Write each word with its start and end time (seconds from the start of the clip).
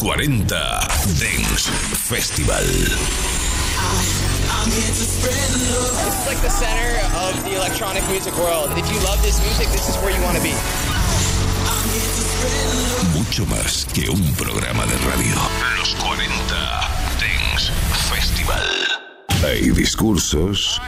40 0.00 0.48
Dance 0.48 1.68
Festival. 2.08 2.56
It's 4.64 6.26
like 6.26 6.40
the 6.40 6.48
center 6.48 6.96
of 7.20 7.44
the 7.44 7.56
electronic 7.56 8.02
music 8.08 8.34
world. 8.38 8.70
If 8.78 8.90
you 8.90 8.98
love 9.04 9.20
this 9.20 9.38
music, 9.44 9.68
this 9.68 9.90
is 9.90 9.96
where 9.96 10.10
you 10.16 10.22
want 10.22 10.38
to 10.38 10.42
be. 10.42 10.54
Mucho 13.12 13.44
más 13.44 13.84
que 13.92 14.08
un 14.08 14.34
programa 14.36 14.86
de 14.86 14.96
radio. 15.04 15.36
Los 15.76 15.94
40 15.96 16.24
Dance 17.20 17.70
Festival. 18.08 18.64
Hay 19.44 19.68
discursos, 19.68 20.80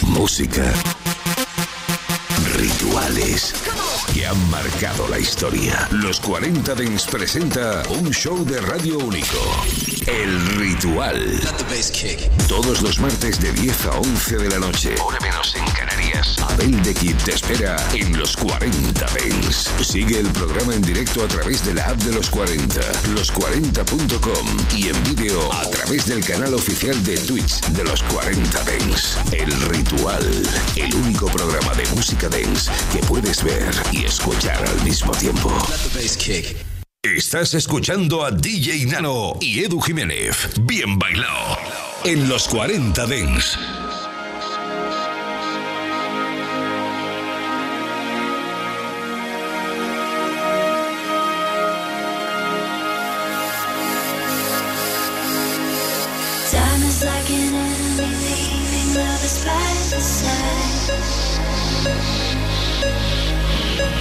música, 0.00 0.72
rituales 2.56 3.52
que 4.18 4.26
han 4.26 4.50
marcado 4.50 5.06
la 5.06 5.18
historia. 5.20 5.86
Los 5.92 6.18
40 6.18 6.74
Dance 6.74 7.08
presenta 7.08 7.84
un 7.88 8.10
show 8.10 8.44
de 8.44 8.60
radio 8.60 8.98
único. 8.98 9.38
El 10.08 10.56
Ritual. 10.56 11.40
Todos 12.48 12.82
los 12.82 12.98
martes 12.98 13.38
de 13.40 13.52
10 13.52 13.86
a 13.86 13.90
11 13.92 14.38
de 14.38 14.50
la 14.50 14.58
noche. 14.58 14.96
Hora 15.00 15.20
menos 15.20 15.54
en 15.54 15.64
Canarias. 15.66 15.97
Abel 16.48 16.82
de 16.82 16.94
Kid 16.94 17.16
te 17.24 17.32
espera 17.32 17.76
en 17.92 18.18
los 18.18 18.36
40 18.36 19.00
Dance. 19.00 19.84
Sigue 19.84 20.18
el 20.18 20.26
programa 20.28 20.74
en 20.74 20.82
directo 20.82 21.24
a 21.24 21.28
través 21.28 21.64
de 21.64 21.74
la 21.74 21.84
app 21.84 21.98
de 21.98 22.12
los 22.12 22.28
40, 22.30 22.80
los40.com 23.14 24.46
y 24.76 24.88
en 24.88 25.04
vídeo 25.04 25.52
a 25.52 25.62
través 25.70 26.06
del 26.06 26.24
canal 26.24 26.54
oficial 26.54 27.02
de 27.04 27.18
Twitch 27.18 27.60
de 27.68 27.84
los 27.84 28.02
40 28.04 28.64
Dance. 28.64 29.18
El 29.32 29.52
Ritual. 29.68 30.26
El 30.76 30.94
único 30.94 31.26
programa 31.26 31.72
de 31.74 31.86
música 31.94 32.28
dance 32.28 32.70
que 32.92 32.98
puedes 32.98 33.42
ver 33.44 33.70
y 33.92 34.04
escuchar 34.04 34.66
al 34.66 34.82
mismo 34.82 35.12
tiempo. 35.12 35.56
Estás 37.02 37.54
escuchando 37.54 38.24
a 38.24 38.32
DJ 38.32 38.86
Nano 38.86 39.34
y 39.40 39.62
Edu 39.62 39.80
Jiménez. 39.80 40.48
Bien 40.62 40.98
bailado. 40.98 41.58
En 42.04 42.28
los 42.28 42.48
40 42.48 43.06
Dens. 43.06 43.58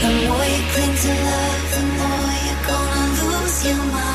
The 0.08 0.14
more 0.14 0.46
you 0.46 0.64
cling 0.72 0.96
to 1.04 1.12
love, 1.26 1.64
the 1.76 1.84
more 1.98 2.36
you're 2.46 2.64
gonna 2.66 3.24
lose 3.24 3.66
your 3.68 3.84
mind. 3.92 4.07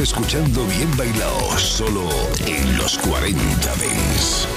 Escuchando 0.00 0.64
Bien 0.66 0.96
Bailado, 0.96 1.58
solo 1.58 2.08
en 2.46 2.78
los 2.78 2.96
40 2.98 3.76
Dents. 3.76 4.48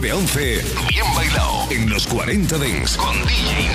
9 0.00 0.12
a 0.12 0.16
11, 0.16 0.40
bien 0.90 1.04
bailado 1.16 1.66
en 1.72 1.90
los 1.90 2.06
40 2.06 2.56
Dents 2.58 2.96
con 2.96 3.16
DJ 3.26 3.67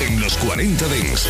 en 0.00 0.20
los 0.20 0.36
40 0.38 0.88
Dents. 0.88 1.28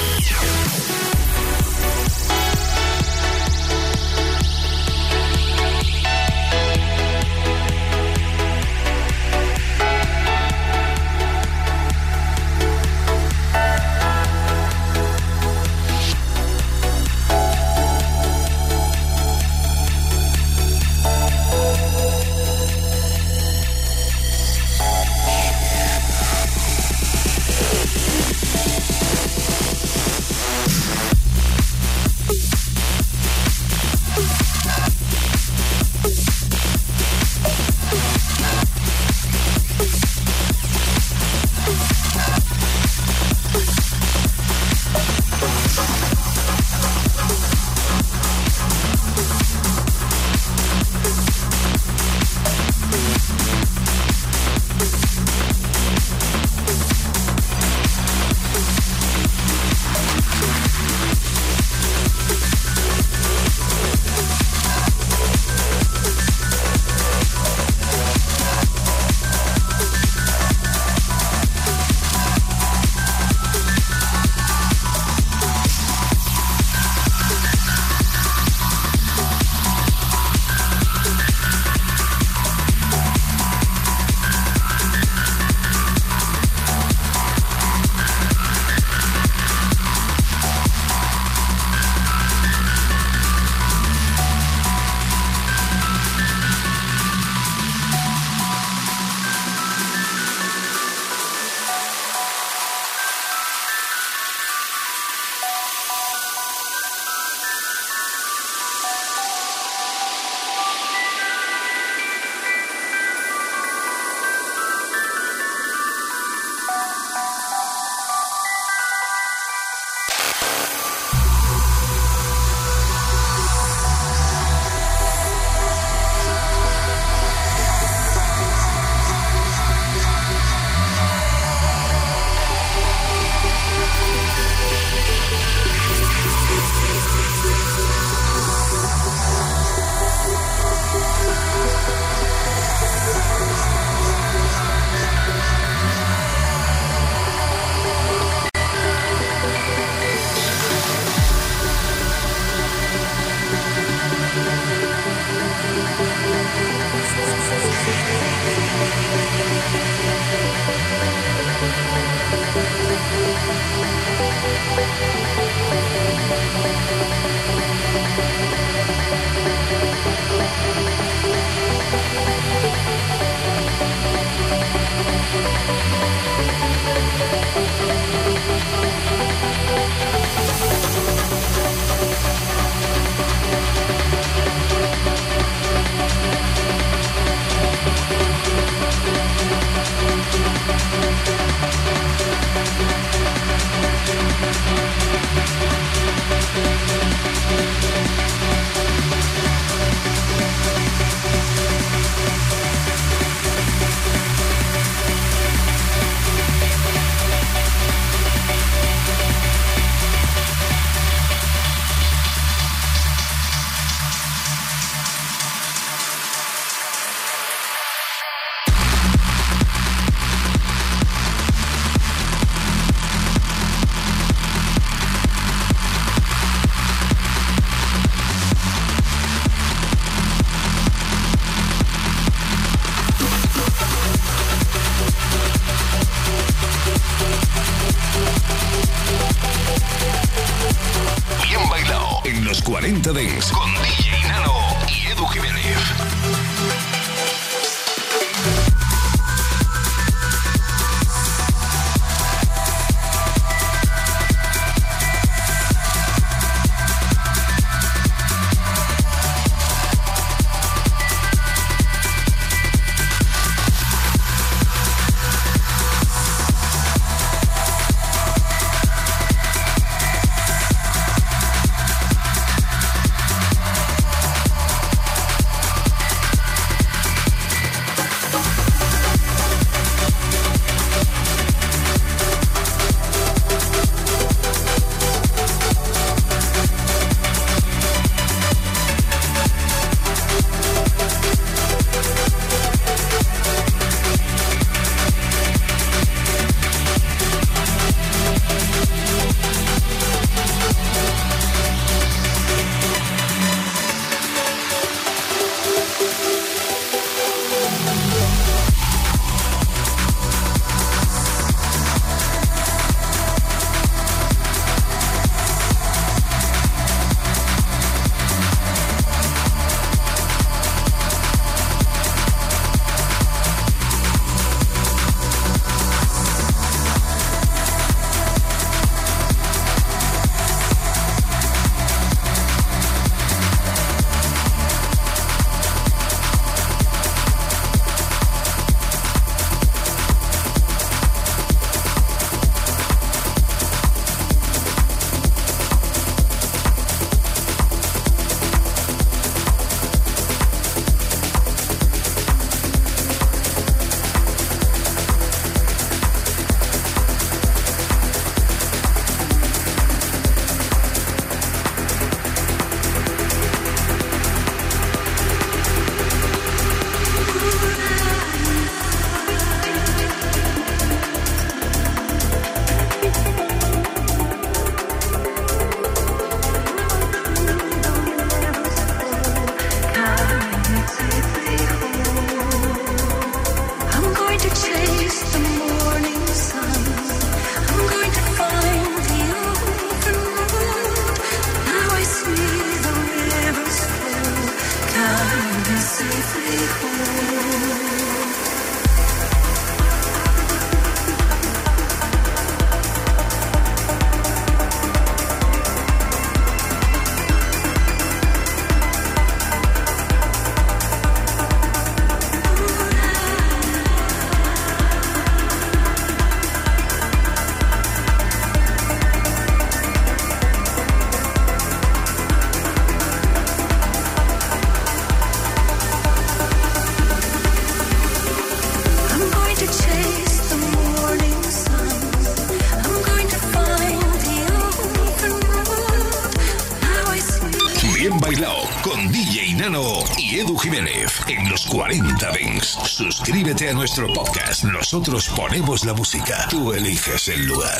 Suscríbete 442.86 443.68
a 443.68 443.72
nuestro 443.72 444.06
podcast. 444.12 444.62
Nosotros 444.62 445.28
ponemos 445.30 445.84
la 445.84 445.92
música. 445.92 446.46
Tú 446.48 446.72
eliges 446.72 447.26
el 447.26 447.46
lugar. 447.46 447.72